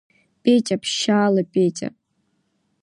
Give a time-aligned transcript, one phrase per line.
[0.41, 1.89] Петиа, ԥшьаала, Петиа!